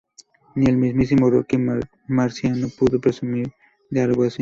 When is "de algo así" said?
3.91-4.39